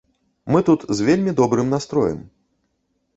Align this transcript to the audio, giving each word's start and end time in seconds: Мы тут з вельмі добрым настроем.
Мы 0.53 0.59
тут 0.69 0.85
з 0.99 1.05
вельмі 1.09 1.33
добрым 1.41 1.67
настроем. 1.75 2.19